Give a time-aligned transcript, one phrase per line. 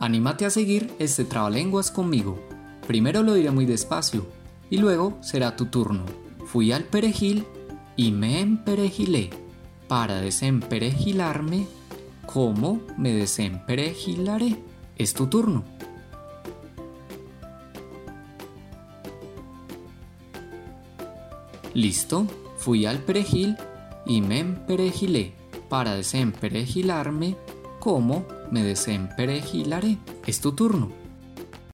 [0.00, 2.42] Anímate a seguir este trabalenguas conmigo.
[2.86, 4.26] Primero lo diré muy despacio
[4.70, 6.06] y luego será tu turno.
[6.46, 7.44] Fui al perejil
[7.96, 9.28] y me emperejilé.
[9.88, 11.66] Para desemperejilarme,
[12.24, 14.56] ¿cómo me desemperejilaré?
[14.96, 15.64] Es tu turno.
[21.74, 22.26] Listo,
[22.56, 23.54] fui al perejil
[24.06, 25.34] y me emperejilé.
[25.68, 27.36] Para desemperejilarme,
[27.80, 29.98] ¿cómo me desemperejilaré?
[30.26, 30.92] Es tu turno.